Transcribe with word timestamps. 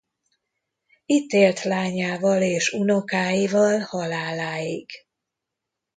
Itt 1.05 1.31
élt 1.31 1.63
lányával 1.63 2.41
és 2.41 2.69
unokáival 2.71 3.79
haláláig. 3.79 4.89